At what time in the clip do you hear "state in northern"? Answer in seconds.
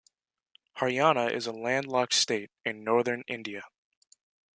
2.15-3.21